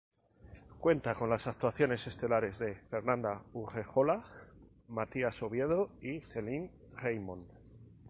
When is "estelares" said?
2.07-2.57